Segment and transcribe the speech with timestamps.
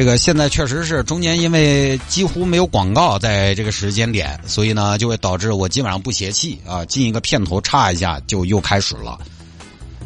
[0.00, 9.18] 这个现在确实是中间，因为几乎没有广告在这个时间点，所以呢，就会导致我基本上不泄气啊，进一个片头插一下就又开始了。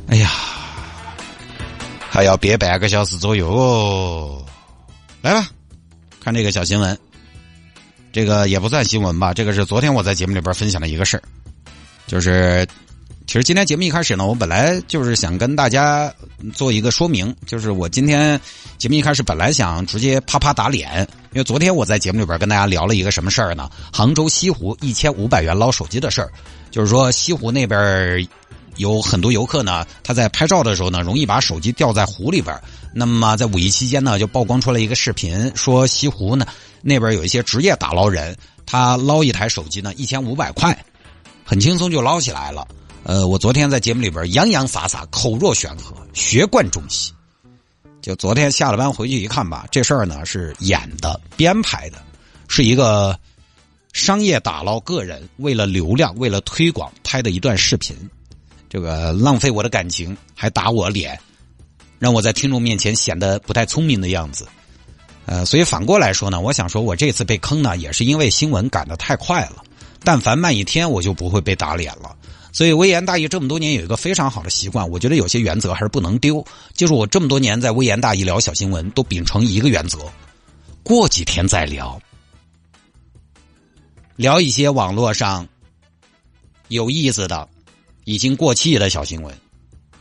[0.09, 0.29] 哎呀，
[2.11, 4.45] 还要憋半个小时左右，
[5.23, 5.49] 来吧，
[6.19, 6.99] 看这个小新闻。
[8.11, 11.23] 这个也不算新闻吧，这个是昨天我在节目里边分享的一个事儿，
[12.09, 12.67] 就是。
[13.27, 16.13] 其实今天节目一开始呢，我本来就是想跟大家
[16.53, 18.41] 做一个说明，就是我今天
[18.79, 21.01] 节目一开始本来想直接啪啪打脸，
[21.33, 23.69] 因为昨天我在节目里边跟大家聊了一个什么事儿呢？
[23.93, 26.31] 杭州西湖一千五百元捞手机的事儿，
[26.71, 28.29] 就是说西湖那边
[28.77, 32.57] 有很多游客呢，他在拍照的时候呢，容易把手机掉在湖里边。
[32.93, 36.47] 那么在五一期间呢，就曝光出来一个视频，说西湖呢
[36.83, 38.37] 那边有一些职业打捞人，
[38.67, 40.79] 他捞一台手机呢一千五百块，
[41.43, 42.69] 很轻松就捞起来了。
[43.05, 47.13] 呃，我昨天在节目里边洋洋洒洒、口若悬河、学贯中西。
[48.01, 51.99] 就昨天下了班回去一看吧，这事儿呢是演的、编排的，
[52.49, 53.19] 是一个
[53.93, 57.95] 商业打捞个人为了流量、为了推广拍的一段视频。
[58.71, 61.19] 这个浪费我的感情，还打我脸，
[61.99, 64.49] 让我在听众面前显得不太聪明的样子。
[65.27, 69.63] 呃，所以反过来说呢，我想说我这次被坑呢，也是因为新闻赶得太快了。
[70.03, 72.17] 但凡慢一天，我就不会被打脸了。
[72.55, 76.43] 所以，微言大义这么多年有一个非常好的习惯，我觉得有些原则还是不能丢。
[76.73, 79.99] 就是我这么多年在微言大义聊小新闻，都秉承一个原则：
[80.85, 82.01] 过几天再聊，
[84.15, 85.49] 聊一些网络上
[86.69, 87.49] 有意思的、
[88.05, 89.37] 已经过气的小新闻，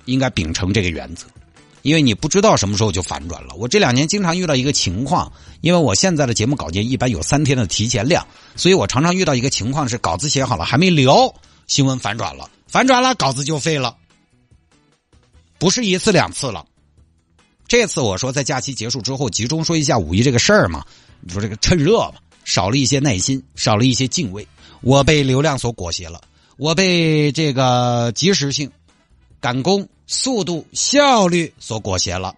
[0.05, 1.25] 应该秉承这个原则。
[1.81, 3.55] 因为你不知道什么时候就反转了。
[3.55, 5.29] 我这两年经常遇到一个情况，
[5.61, 11.33] 因为我现在的节目稿件一般有三天的提前量，所以我常常遇到一个情况是稿子写好了还没聊。
[11.67, 13.95] 新闻反转了，反转了，稿子就废了。
[15.57, 16.65] 不是一次两次了。
[17.67, 20.85] 这次我说在假期结束之后集中说一下五一这个事儿嘛，
[21.21, 24.47] 你说这个趁热嘛，少了一些耐心，少了一些敬畏。
[24.81, 26.21] 我被流量所裹挟了，
[26.57, 28.69] 我被这个及时性、
[29.39, 32.35] 赶工、速度、效率所裹挟了。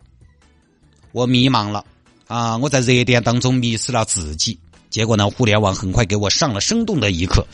[1.11, 1.83] 我迷茫了
[2.27, 2.57] 啊！
[2.57, 4.59] 我在热点当中迷失了自己，
[4.89, 7.45] 结果呢，互联网很快给我上了生动的一课。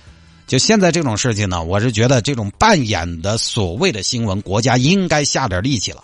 [0.51, 6.03] 就现在这种事情呢，我是觉得这种扮演的所谓的新闻，国家应该下点力气了。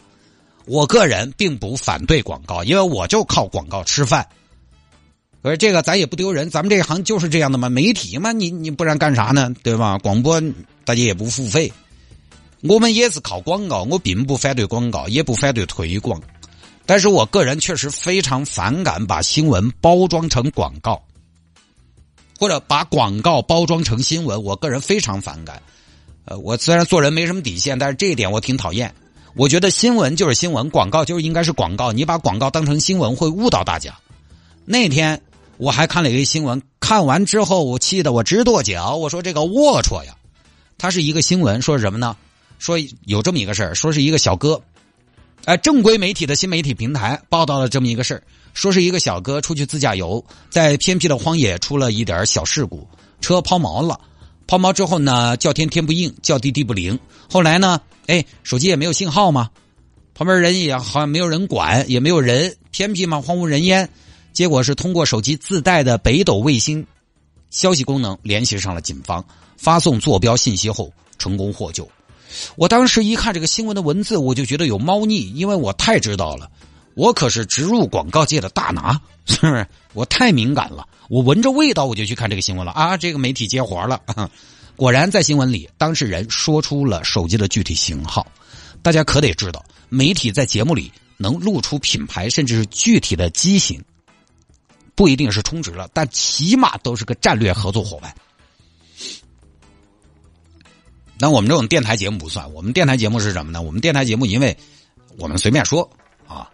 [0.66, 4.26] 我个人并不反对广告，因为我就靠广告吃饭。
[5.44, 9.54] 可是这个咱也不丢人，咱们这一行就是这样的嘛，媒体嘛，你你不然干啥呢？
[9.64, 9.98] 对吧？
[9.98, 10.40] 广播
[10.86, 11.70] 大家也不付费，
[12.62, 13.84] 我们也是靠广告。
[13.84, 16.22] 我并不反对广告，也不反对推广，
[16.86, 21.04] 但是我个人确实非常反感把新闻包装成广告。
[22.38, 25.62] 或者把广告包装成新闻，我个人非常反感。
[26.26, 28.94] 呃，我虽然做人没什么底线，但是这一点我挺讨厌。
[29.36, 31.92] 我觉得新闻就是新闻，广告就是应该是广告。
[31.92, 33.94] 你把广告当成新闻，会误导大家。
[34.66, 35.22] 那天
[35.58, 38.96] 我还看了一个新闻，看完之后我气得我直跺脚。
[38.96, 40.16] 我说这个龌龊呀！
[40.78, 42.16] 它是一个新闻，说什么呢？
[42.60, 44.60] 说有这么一个事儿，说是一个小哥，
[45.48, 48.22] 哎，正规媒体的新媒体平台报道了这么一个事儿。
[48.54, 52.86] 说是一个小哥出去自驾游，在偏僻的荒野出了一点小事故，
[53.22, 53.98] 车抛锚了。
[54.46, 57.00] 抛锚之后呢，叫天天不应，叫地地不灵。
[57.32, 59.50] 后来呢，哎，手机也没有信号嘛，
[60.14, 63.90] 旁边人也好像没有人管，也没有人，偏僻嘛，荒无人烟。
[64.34, 66.86] 结果是通过手机自带的北斗卫星
[67.50, 69.24] 消息功能联系上了警方，
[69.56, 71.90] 发送坐标信息后成功获救。
[72.56, 76.50] 我当时一看这个新闻的文字，我就觉得有猫腻，因为我太知道了。
[76.96, 79.68] 我可是植入广告界的大拿，是不是？
[79.94, 82.98] 我太敏感了，我闻着味道我就去看这个新闻了啊！
[82.98, 84.02] 这个媒体接活了，
[84.76, 88.26] 果然在新闻里，当事人说出了手机的具体型号。
[88.82, 93.80] 大家可得知道，媒体在节目里能露出品牌，甚至是具体的机型，
[94.96, 98.12] 不一定是充值了，但起码都是个战略合作伙伴。
[101.20, 103.62] 那我们这种电台节目不算，我们电台节目是什么呢？
[103.62, 104.56] 我们电台节目，因为
[105.18, 105.90] 我们随便说
[106.28, 106.50] 啊。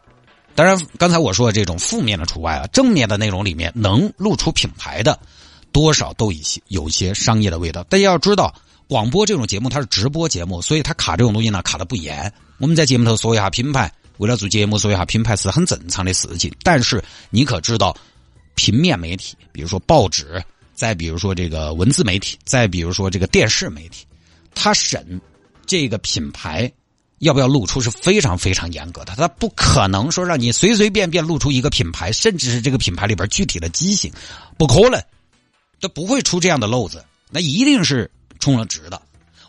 [0.56, 5.19] 当然，刚才我说的这种负面的除外啊，正面的内容里面能露出品牌的，
[5.71, 7.83] 多少都一些有一些商业的味道。
[7.86, 8.54] 大家要知道，
[8.88, 12.31] 广播这种节目它是直播节目，所以它卡这种东西呢卡的不严。
[12.60, 16.54] 我们在节目头说一下品牌，为了做节目说一下品牌是很正常的事情。
[16.62, 17.98] 但是你可知道，
[18.54, 20.39] 平面媒体，比如说报纸、
[20.75, 24.06] 再比如说这个文字媒体，再比如说这个电视媒体，
[24.56, 25.20] 他审
[25.66, 26.72] 这个品牌
[27.20, 34.12] 要不要露出是非常非常严格的，他不可能说让你随随便便露出一个品牌，甚至是这个品牌里边具体的机型，
[34.58, 35.02] 不可能，
[35.80, 38.10] 都不会出这样的漏子，那一定是
[38.40, 39.02] 充了值的。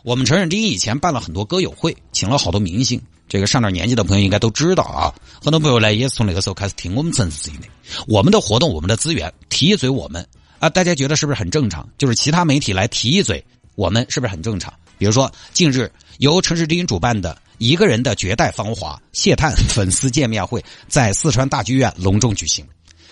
[0.03, 3.01] 我们承认，丁以前办了很多歌友会，请了好多明星。
[3.27, 5.11] 这个上点年纪的朋友应该都知道啊，
[5.43, 7.67] 很多朋友来也是从那个时候开始听我们城市的。
[8.07, 10.25] 我们的活动，我们的资源提一嘴我们
[10.59, 11.89] 啊，大家觉得是不是很正常？
[11.97, 13.43] 就是其他媒体来提一嘴
[13.73, 14.71] 我们，是不是很正常？
[14.97, 22.65] 比如说近日由城市之音主办的一个人的绝代芳华谢探粉丝见面会，在四川大剧院隆重举行。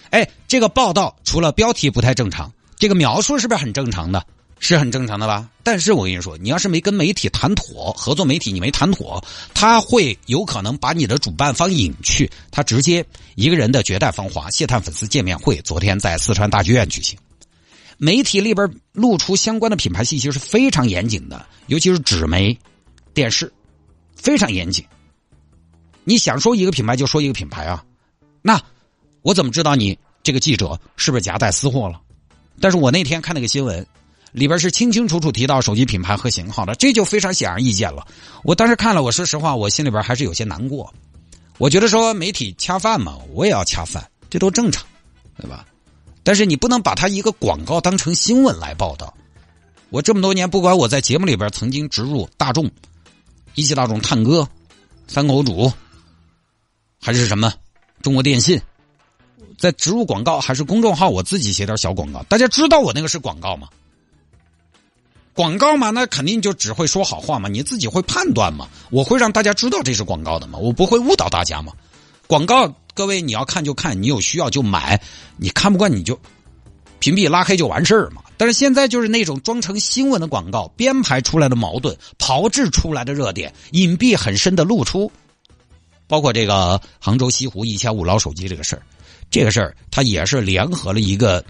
[0.09, 4.25] 哎，这个报道除了标题不太正常，这个描述是不是很正常的？
[4.59, 5.50] 是很正常的吧？
[5.62, 9.21] 但是我跟你说，你要是没跟媒体谈妥，合作媒体你没谈妥，
[9.53, 13.06] 他会有可能把你的主办方引去，他直接
[13.36, 17.19] 一个人的绝代芳华谢探粉丝见面会，昨天在四川大剧院举行，
[17.98, 22.57] 媒体里边露出相关的品牌信息是非常严谨的，尤其是纸媒、
[23.13, 23.51] 电视，
[24.16, 24.86] 非常严谨。
[26.04, 27.84] 你想说一个品牌就说一个品牌啊，
[28.42, 28.62] 那
[29.22, 32.01] 我怎么知道你这个记者是不是夹带私货了？
[32.60, 33.86] 但是我那天看那个新闻。
[34.34, 38.04] 里边是清清楚楚提到手机品牌和型号的，这就非常显而易见了。
[38.44, 40.92] 我当时看了，我说实话，我心里边还是有些难过。
[41.60, 44.84] 我觉得说媒体恰饭嘛，我也要恰饭，这都正常，
[45.38, 45.63] 对吧？
[46.24, 49.14] 但是你不能把它一个广告当成新闻来报道。
[49.90, 52.72] 我这么多年，不管我在节目里边曾经植入大众、
[53.56, 54.48] 一汽大众、探歌、
[55.08, 55.72] 三口主，
[57.00, 57.54] 还是什么
[58.02, 58.60] 中国电信，
[59.58, 63.68] 在植入广告，还是公众号我自己写点小广告，大家知道我那个是广告吗？
[65.36, 68.68] 广告嘛，那肯定就只会说好话嘛，你自己会判断嘛？
[68.92, 70.58] 我会让大家知道这是广告的嘛？
[70.60, 71.74] 我不会误导大家嘛？
[72.28, 75.01] 广告，各位你要看就看，你有需要就买，
[75.38, 76.19] 你看不惯你就
[77.00, 78.22] 屏蔽拉黑就完事儿嘛。
[78.38, 85.12] 但是现在就是那种装成新闻的广告，编排出来的矛盾，炮制出来的热点，隐蔽很深的露出，
[86.07, 88.81] 包括这个杭州西湖一千五捞手机这个事儿，
[89.30, 91.44] 这个事儿他也是联合了一个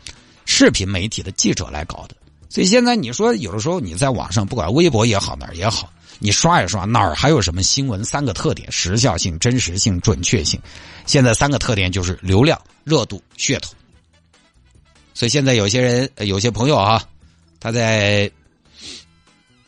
[0.45, 2.15] 视频媒体的记者来搞的。
[2.49, 5.91] 所以现在你说有的时候你在网上不管微博也好哪儿也好，
[6.23, 8.01] 你刷一刷哪儿还有什么新闻？
[8.01, 10.57] 三个特点：时效性、真实性、准确性。
[11.05, 13.73] 现在三个特点就是流量、热度、噱头。
[15.13, 17.03] 所以现在有些人、有些朋友啊，
[17.59, 18.31] 他在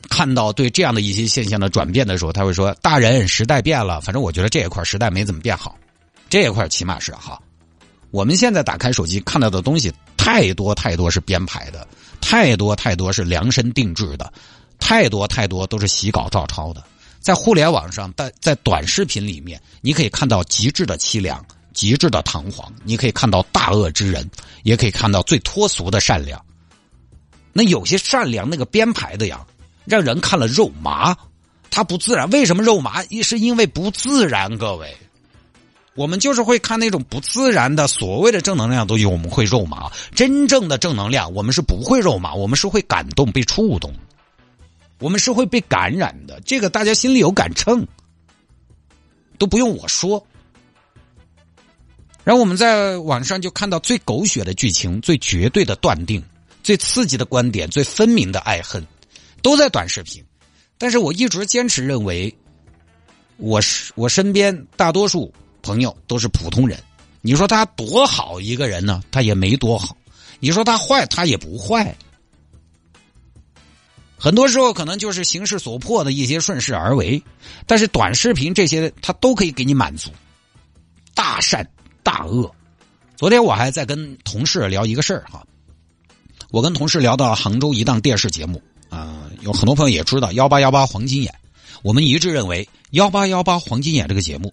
[0.09, 5.77] 看到对这样的一些现象的转变的时候，他会说：“大人，时代变了。”反正我觉得这一块时代没怎么变好，
[6.29, 7.37] 这一块起码是哈。
[8.11, 11.85] 我们现在打开手机看到的东西太多太多是编排的。
[12.21, 14.33] 太多太多是量身定制的，
[14.85, 16.83] 太多太多都是洗稿照抄的。
[17.19, 21.43] 在互联网上，在在短视频里面，你可以看到极致的凄凉，
[21.73, 24.29] 极致的堂皇；你可以看到大恶之人，
[24.61, 26.39] 也可以看到最脱俗的善良。
[27.51, 29.43] 那有些善良那个编排的呀，
[29.85, 31.17] 让人看了肉麻，
[31.71, 32.29] 它不自然。
[32.29, 33.03] 为什么肉麻？
[33.05, 34.95] 一是因为不自然，各位。
[35.95, 39.91] 我们就是会看那种不自然的所谓的正能量东西，我们会肉麻。
[40.13, 43.91] 真正的正能量，我们是不会肉麻，我们是会感动、被触动，
[44.99, 46.39] 我们是会被感染的。
[46.41, 47.85] 这个大家心里有杆秤，
[49.37, 50.25] 都不用我说。
[52.23, 56.23] 然后我们在网上就看到最狗血的剧情、最绝对的断定、
[56.63, 58.85] 最刺激的观点、最分明的爱恨，
[59.41, 60.23] 都在短视频。
[60.77, 62.35] 但是我一直坚持认为，
[63.37, 65.33] 我是我身边大多数。
[65.61, 66.79] 朋友都是普通人，
[67.21, 69.01] 你说他多好一个人呢？
[69.09, 69.97] 他也没多好。
[70.39, 71.97] 你说他坏，他也不坏。
[74.25, 77.21] 很多时候可能就是形势所迫的一些顺势而为，
[77.67, 80.09] 但是短视频这些它都可以给你满足，
[81.13, 81.69] 大善
[82.01, 82.51] 大恶。
[83.15, 85.45] 昨天我还在跟同事聊一个事儿哈，
[86.49, 91.31] 我跟同事聊到杭州一档电视节目啊，有很多朋友也知道幺八幺八黄金眼，
[91.83, 94.51] 我们一致认为幺八幺八黄金眼这个节目。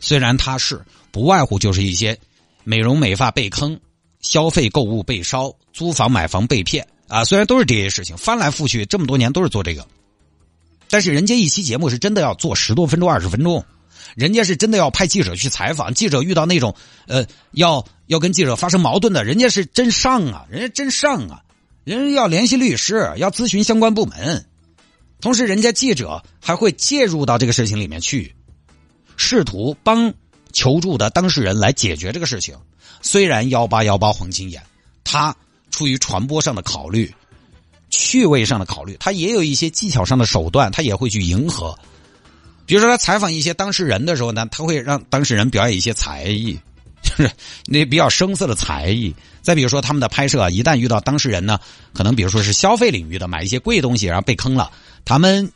[0.00, 2.14] 虽然它是不外乎就是一些
[2.62, 3.80] 美容美发被坑、
[4.20, 9.86] 消费购物被烧、租房买房被骗啊，虽然都是这些事情，翻来覆去这么多年都是做这个，
[10.88, 13.64] 但是人家一期节目是真的要做十多分钟、二十分钟，
[14.16, 16.74] 人家是真的要派记者去采访，记者遇到那种
[17.06, 21.42] 呃要要跟记者发生矛盾的，人家是真上啊，人家真上啊，
[21.84, 24.46] 人家要联系律师，要咨询相关部门，
[25.20, 28.34] 同时人家记者还会介入到这个事情里面去。
[29.16, 30.12] 试图帮
[30.52, 32.56] 求助的当事人来解决这个事情。
[33.00, 34.60] 虽然幺八幺八黄金眼，
[35.04, 35.36] 他
[35.74, 37.12] 出于传播上的考虑、
[37.90, 41.76] 趣味上的考虑，他也有一些技巧上的手段，他也会去迎合。
[42.64, 46.56] 比如说，他采访一些当事人的时候呢，他会让当事人表演一些才艺，
[47.02, 47.30] 就 是
[47.66, 49.12] 那比较生涩的才艺。
[49.42, 51.58] 再比如说他们的拍摄啊，一旦遇到当事人呢，
[51.92, 54.70] 可能比如说是消费领域的买一些贵东西，然后被坑了，
[55.04, 55.50] 他们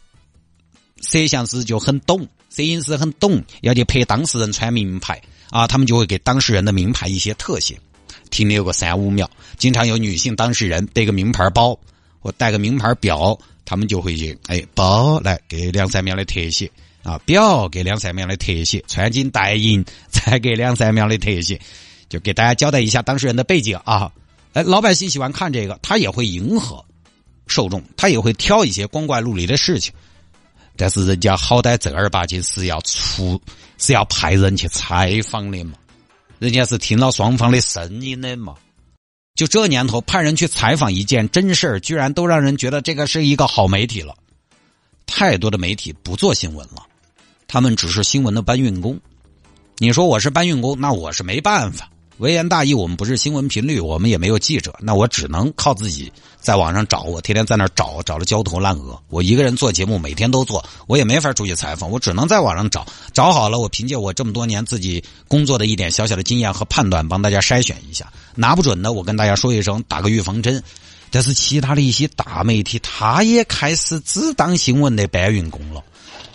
[1.01, 7.81] 摄像师就很懂，摄影师很懂，要去拍当事人穿名牌啊，他们就会给当事人的名牌一些特写，
[8.29, 9.29] 停留个三五秒。
[9.57, 11.79] 经常有女性当事人背个名牌包
[12.21, 16.71] 或带个名牌表，他们就会去哎包来给两三秒的特写。
[17.05, 21.59] 啊，表给两三秒的特写，穿金戴银再给两三秒的特写，
[22.09, 24.13] 就给大家交代一下当事人的背景啊。
[24.53, 26.85] 哎，老百姓喜欢看这个，他也会迎合
[27.47, 29.95] 受众，他也会挑一些光怪陆离的事情。
[30.77, 33.41] 但是人家好歹正儿八经是要出，
[33.79, 35.75] 是要派人去采访的嘛，
[36.39, 38.55] 人家是听到双方的声音的嘛。
[39.35, 44.15] 就这年头，派人去采访一件真事，居然都让人觉得这个是一个好媒体了。
[45.07, 46.87] 太多的媒体不做新闻了。
[47.47, 49.01] 他们只是新闻的搬运工，
[49.79, 51.89] 你说我是搬运工，那我是没办法。
[52.19, 57.03] 微言大义，我们不是新闻频率，我们也没有记者，那我只能靠自己在网上找。
[57.03, 59.01] 我天天在那找，找的焦头烂额。
[59.09, 62.85] 我一个人做节目，每天都做，我也没法出去采访，我只能在网上找。
[63.13, 68.13] 找好了，我凭借我这么多年自己工作的一点小小的经验和判断，帮大家筛选一下。
[68.35, 70.61] 拿不准的，我跟大家说一声，打个预防针。
[71.11, 75.83] 但是其他的一些大媒体，他也开始只当新闻的搬运工了。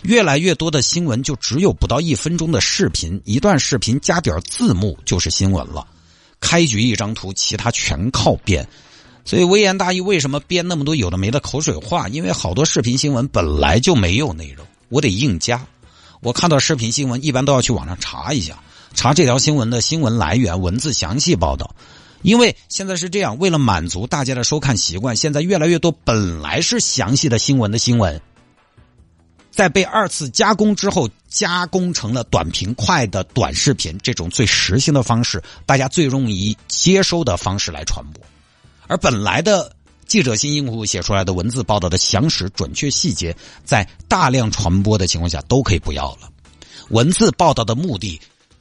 [0.04, 5.86] 越来越多的新闻就只有不到一分钟的视频，一段视频加点字幕就是新闻了。
[6.40, 8.68] 开局一张图，其他全靠编。
[9.24, 12.06] 所以微言大义为什么编那么多有的没的口水话？
[12.08, 15.66] 因为好多视频新闻本来就没有内容，我得硬加。
[16.20, 21.74] 我看到视频新闻，一般都要去网上查一下，查这条新闻的新闻来源、文字详细报道。
[22.20, 28.20] 因为现在是这样，为了满足大家的收看习惯，现在越来越多本来是详细的新闻的新闻。
[29.54, 38.22] 在被二次加工之后，加工成了短平快的短视频，这种最实心的方式，大家最容易接收的方式来传播。
[38.88, 39.72] 而本来的
[40.06, 43.34] 记者辛辛苦苦写出来的文字报道的详实、准确、细节，
[43.64, 46.28] 在大量传播的情况下都可以不要了。
[46.90, 48.20] 文字报道的目的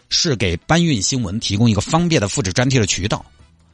[0.09, 3.25] 是给搬运新闻提供一个方便的复制粘贴的渠道。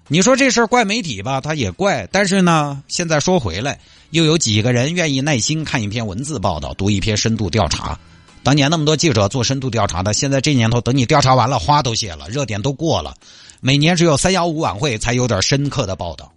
[0.07, 2.07] 你说这事儿怪媒体吧，他也怪。
[2.11, 3.79] 但是呢，现在说回来，
[4.11, 7.97] 又有几个人愿意耐心看一篇文字报道，读一篇深度调查？
[8.41, 13.13] 当年那么多记者做深度调查的，现在这年头，等你调查完了，花都谢了，热点都过了，
[13.61, 16.31] 每年只有三幺五晚会才有点深刻的报道。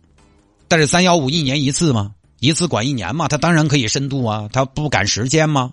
[0.69, 2.13] 但是三幺五一年一次吗？
[2.41, 5.73] 一次管一年嘛，他当然可以深度啊，他不赶时间吗？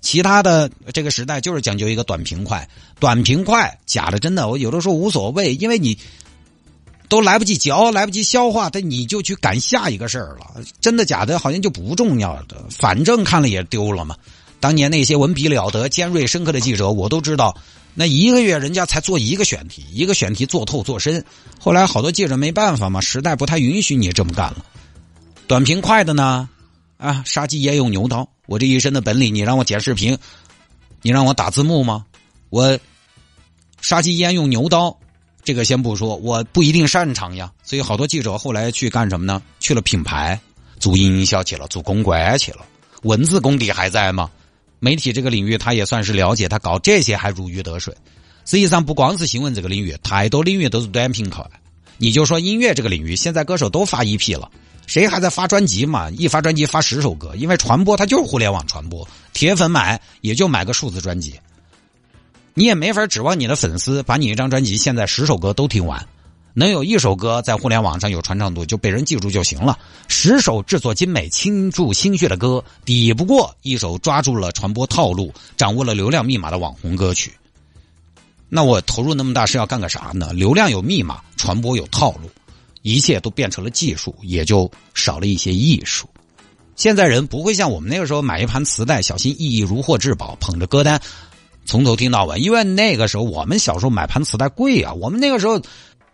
[0.00, 5.96] 其他的这个时代就是讲究一个短平快，短平快，假的真的，我有的时候无所谓，因为你。
[7.08, 10.62] 都来不及嚼，来不及消化，他你就去赶下一个事儿了。
[10.80, 14.16] 真的假的，好像就不重要的，反正看了也丢了嘛。
[14.58, 17.56] 当年那些文笔了得、尖锐深刻的记者，我都知道，
[17.94, 21.24] 那一个月人家才做一个选题，一个选题做透做深。
[21.60, 24.64] 后来好多记者没办法嘛，时代不太允许你这么干了。
[25.46, 26.48] 短平快的呢，
[26.96, 28.28] 啊，杀鸡焉用牛刀？
[28.46, 30.18] 我这一身的本领，你让我剪视频，
[31.02, 32.04] 你让我打字幕吗？
[32.50, 32.78] 我
[33.80, 34.98] 杀鸡焉用牛刀？
[35.46, 39.40] 这个先不说，我不一定擅长呀，所以好多记者后来去干什么呢？
[39.60, 40.36] 去了品牌，
[40.80, 42.66] 做营销去了，做公关去了。
[43.02, 44.28] 文字功底还在吗？
[44.80, 47.94] 媒体这个领域他也算是了解，他搞这些还如鱼得水。
[48.44, 51.48] 实际上不光是新闻这个领域，太多领域都是短平快。
[51.96, 54.50] 你就说音乐这个领域，现在歌手都发 EP 了，
[54.88, 56.10] 谁还在发专辑嘛？
[56.10, 61.38] 一发专辑发十首歌，因为传播它就是互联网传播，铁粉买也就买个数字专辑。
[62.58, 66.08] 你也没法指望你的粉丝把你一张专辑现在十首歌都听完，
[66.54, 69.78] 能有一首歌在互联网上有传唱度就被人记住就行了。
[70.08, 77.30] 十首制作精美、倾注心血的歌，抵不过一首抓住了传播套路、掌握了流量密码的网红歌曲。
[78.48, 80.32] 那我投入那么大是要干个啥呢？
[80.32, 82.30] 流量有密码，传播有套路，
[82.80, 86.08] 一切都变成了技术，也就少了一些艺术。
[86.74, 90.98] 现在人不会像我们那个时候买一盘磁带，小心翼翼如获至宝，捧着歌单。
[91.66, 95.60] 从头听到尾，因为那个时候我们小时候买盘磁带贵啊，我们那个时候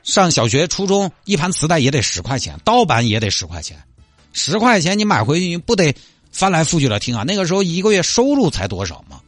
[0.02, 3.76] 上小学、初中一盘磁带也得十块钱，盗版也得十块钱，
[4.32, 5.94] 十块钱你买回去你不得
[6.32, 7.22] 翻来覆去的听啊？
[7.24, 9.20] 那个时候一个月收入才多少嘛？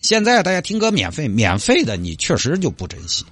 [0.00, 3.24] 现在大家听歌免费，免费的你确实就不珍惜，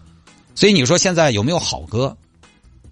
[0.54, 2.16] 所以你说现在有没有好歌？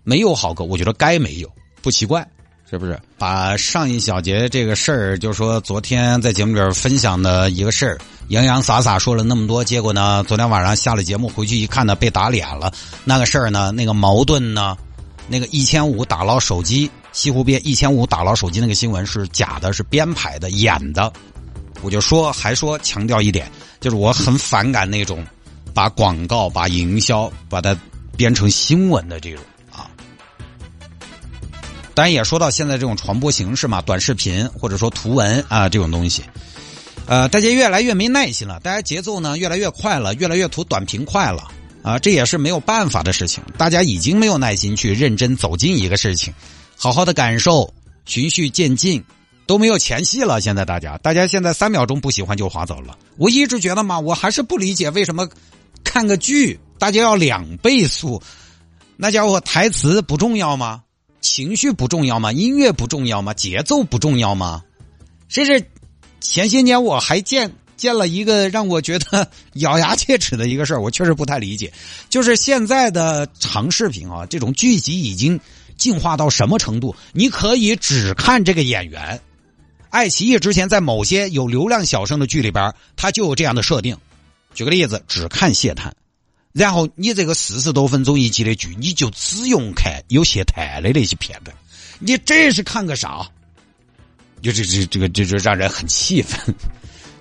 [0.02, 1.50] 没有好歌，我觉得该没有，
[1.82, 2.26] 不奇怪。
[2.70, 12.72] 是不是把上一小节这个事儿，就说昨天在节目里分享的一个事儿，洋洋洒洒说了那么多，结果呢，昨天晚上下了节目回去一看呢，被打脸了。
[13.04, 14.76] 那个事儿呢，那个矛盾呢，
[15.28, 21.12] 那个一千五打捞手机，西湖边一千五打捞手机那个新闻是假的，是编排的，演的。
[21.82, 25.22] 我就说，还说强调一点，就是我很反感那种
[25.74, 27.76] 把广告、把营销把它
[28.16, 29.90] 编成新闻的这种啊。
[31.92, 36.22] 当然也说到现在这种传播形式嘛，短视频或者说图文啊这种东西，
[37.06, 41.50] 呃，大家越来越没耐心了，大家节奏呢越来越快了，越来越图短平快了
[41.82, 43.44] 啊，这也是没有办法的事情。
[43.58, 46.32] 大家已经没有耐心去认真走进一个事情，
[46.76, 47.72] 好好的感受，
[48.06, 49.04] 循序渐进，
[49.46, 50.40] 都没有前戏了。
[50.40, 52.96] 现在大家，大家现在三秒钟不喜欢就划走了。
[53.18, 55.28] 我一直觉得嘛，我还是不理解为什么
[55.84, 58.22] 看个剧大家要两倍速，
[58.96, 60.82] 那家伙台词不重要吗？
[61.20, 62.32] 情绪不重要吗？
[62.32, 63.34] 音乐不重要吗？
[63.34, 64.62] 节奏不重要吗？
[65.28, 65.66] 甚至
[66.24, 71.70] 前些年我还见见了一个让我觉得咬牙切齿的一个事儿，我确实不太理解，
[72.08, 75.38] 就是现在的长视频啊，这种剧集已经
[75.76, 76.96] 进化到什么程度？
[77.12, 79.20] 你可以只看这个演员。
[79.90, 83.96] 爱奇艺之前在某些有流量小生的剧里边，它就有这样的设定。
[84.54, 85.94] 举个例子，只看谢探。
[86.52, 91.54] 然后你这个四十多分钟一集的剧，你就只用看有谢探的那些片段，
[91.98, 93.28] 你这是看个啥？
[94.44, 96.54] 就这这这个这就让人很气愤。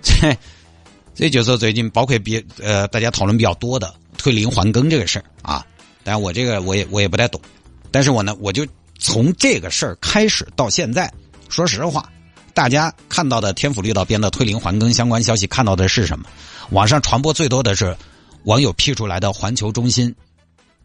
[0.03, 0.37] 这
[1.15, 5.65] 这就是最近包括比呃大家讨论比较多的退林还耕这个事儿啊。
[6.03, 7.41] 但我这个我也我也不太懂，
[7.89, 8.67] 但是我呢我就
[8.99, 11.11] 从这个事儿开始到现在，
[11.49, 12.11] 说实话，
[12.53, 16.25] 大家看到的天府绿道边的退林还耕相关消息看到的是什么？
[16.69, 17.95] 网上传播最多的是。
[18.45, 20.13] 网友 P 出来的环球中心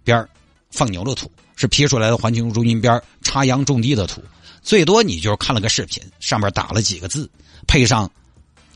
[0.05, 0.25] 边
[0.71, 4.23] 放牛的图，是 P 出来的环球中心边插秧种地的图。
[4.69, 7.27] 最多你就是看了个视频，上面打了几个字，
[7.67, 8.11] 配上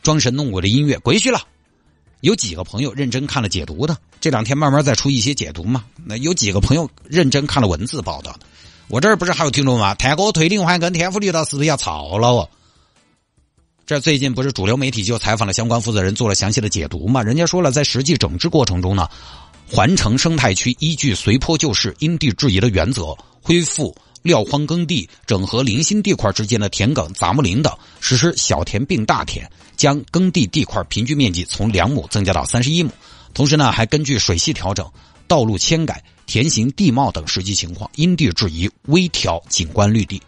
[0.00, 1.42] 装神弄鬼的音乐，回去了。
[2.22, 5.84] 有几个朋友认真看了解读的，这两天慢慢再出一些解读嘛。
[6.02, 8.40] 那有几个朋友认真看了文字报道的。
[8.88, 9.94] 我这儿不是还有听众吗？
[9.94, 12.48] 泰国退龄还跟天府绿道是不是要吵了哦？
[13.84, 17.22] 这最近不是主流媒体就采访了相关负责人，做了详细的解读嘛？
[17.22, 19.06] 人家说了，在实际整治过程中呢，
[19.70, 32.90] 环城生态区依据随坡就势、因地制宜的原则，恢复撂荒耕地，整合零星地块之间的田埂、杂木林等，实施小田并大田，将耕地地块平均面积从两亩增加到三十一亩。
[33.34, 34.90] 同时呢，还根据水系调整、
[35.26, 40.22] 道路迁改、田形地貌等实际情况，因地制宜微调景观绿地。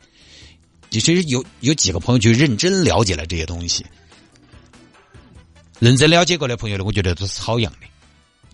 [0.90, 3.85] 其实有有几个朋友就认真了解了这些东西，
[5.80, 7.87] 认真了解过的朋友呢，我觉得都是好样的。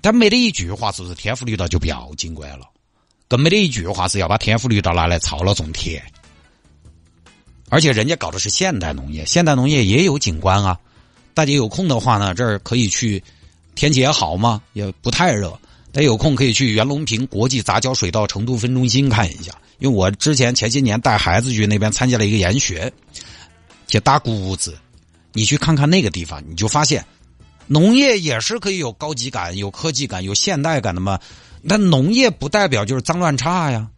[0.00, 2.66] 但没得一句话是不是天府绿道就不要景观了，
[3.30, 6.02] 更没得一句话是要把天府绿道拿来操了种田。
[7.68, 10.76] 而且人家搞的是现代农业，现代农业也有景观啊。
[11.32, 13.22] 大家有空的话呢，这儿可以去，
[13.76, 15.48] 天气也好嘛，也不太热。
[15.92, 19.52] 大家有空可以去袁隆平国际杂交水稻成都分中心看一下。
[19.78, 22.92] 因为我之前前些年带孩子去那边参加了一个研学，
[23.86, 24.76] 去打谷子，
[25.32, 27.06] 你去看看那个地方，你就发现，
[27.68, 31.16] 农业也是可以有高级感、有科技感、有现代感的嘛。
[31.62, 33.88] 那农业不代表就是脏乱差呀。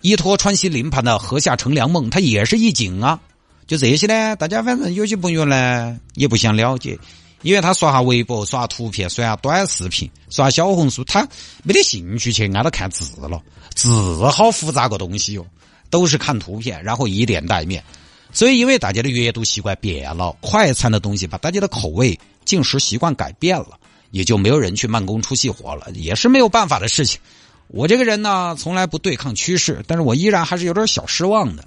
[0.00, 3.20] 依托川西林盘的河下乘凉梦，它也是一景啊。
[3.66, 6.98] 就这些呢，大家反正有些朋友呢也不想了解。
[7.42, 11.28] 因为他刷下微博、刷图片、刷短视频、刷小红书，他
[11.62, 13.38] 没得兴趣去按照看字了。
[13.74, 15.46] 字好复杂个东西哟，
[15.90, 17.84] 都是看图片，然后以点带面。
[18.32, 23.78] 所以，因为大家的阅读习惯变了，快餐的东西把大家的口味、进食习惯改变了，
[24.14, 27.20] 也就没有人去慢工出细活了，也是没有办法的事情。
[27.66, 31.64] 我这个人呢，从来不对抗趋势，但是我依然还是有点小失望的。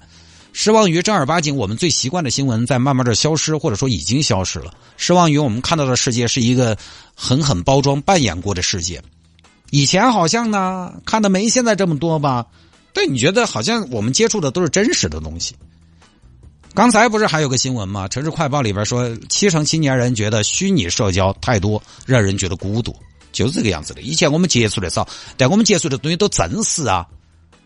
[0.54, 4.72] 失望于正儿八经我们最习惯的新闻在慢慢的消失，或者说已经消失了。
[4.96, 6.74] 失望于我们看到的世界是一个
[7.14, 9.02] 狠狠包装、扮演过的世界。
[9.70, 12.46] 以前好像呢看的没现在这么多吧，
[12.94, 15.54] 但你觉得好像我们接触的都是真实的东西。
[16.78, 18.06] 刚才不是还有个新闻吗？
[18.06, 22.94] 城市快报里边说，七成青年人觉得虚拟社交太多，让人觉得孤独，
[23.32, 24.00] 就是这个样子的。
[24.00, 27.04] 以前我们接触的少，但我们接触的东西都真实啊。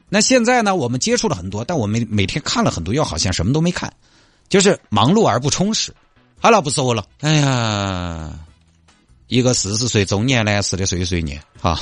[0.08, 0.74] 那现在呢？
[0.74, 3.92] 我们接触了很多，但我们每天看了很多，又好像什么都没看，
[4.48, 5.92] 就是忙碌而不充实。
[6.40, 7.04] 好了，不说了。
[7.20, 8.32] 哎呀，
[9.26, 11.78] 一个四十岁中年男士的碎碎念，哈。